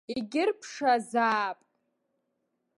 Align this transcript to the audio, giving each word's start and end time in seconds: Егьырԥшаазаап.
Егьырԥшаазаап. 0.13 1.59